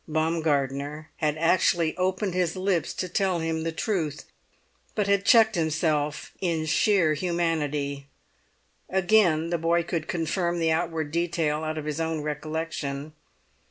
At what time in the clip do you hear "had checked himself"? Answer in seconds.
5.05-6.31